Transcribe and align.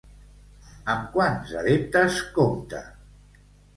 Amb 0.93 1.03
quants 1.17 1.53
adeptes 1.61 2.17
compta? 2.39 2.85